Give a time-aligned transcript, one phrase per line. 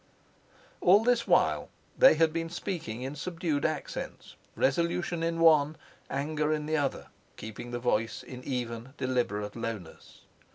[0.81, 5.75] All this while they had been speaking in subdued accents, resolution in one,
[6.09, 10.21] anger in the other, keeping the voice in an even, deliberate lowness.